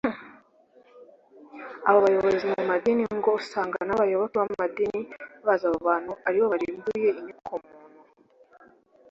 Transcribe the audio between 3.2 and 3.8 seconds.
usanga